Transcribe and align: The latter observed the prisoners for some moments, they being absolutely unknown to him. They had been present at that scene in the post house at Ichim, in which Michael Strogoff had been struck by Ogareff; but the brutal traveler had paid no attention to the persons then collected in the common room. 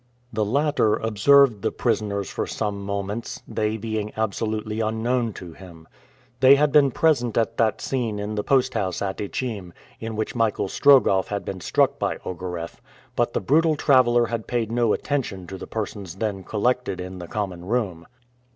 The 0.33 0.43
latter 0.43 0.95
observed 0.95 1.61
the 1.61 1.71
prisoners 1.71 2.27
for 2.27 2.47
some 2.47 2.83
moments, 2.83 3.43
they 3.47 3.77
being 3.77 4.11
absolutely 4.17 4.79
unknown 4.79 5.31
to 5.33 5.53
him. 5.53 5.87
They 6.39 6.55
had 6.55 6.71
been 6.71 6.89
present 6.89 7.37
at 7.37 7.57
that 7.57 7.81
scene 7.81 8.17
in 8.17 8.33
the 8.33 8.43
post 8.43 8.73
house 8.73 9.03
at 9.03 9.21
Ichim, 9.21 9.73
in 9.99 10.15
which 10.15 10.33
Michael 10.33 10.67
Strogoff 10.69 11.27
had 11.27 11.45
been 11.45 11.61
struck 11.61 11.99
by 11.99 12.17
Ogareff; 12.25 12.81
but 13.15 13.33
the 13.33 13.41
brutal 13.41 13.75
traveler 13.75 14.25
had 14.25 14.47
paid 14.47 14.71
no 14.71 14.91
attention 14.91 15.45
to 15.45 15.55
the 15.59 15.67
persons 15.67 16.15
then 16.15 16.43
collected 16.43 16.99
in 16.99 17.19
the 17.19 17.27
common 17.27 17.65
room. 17.65 18.07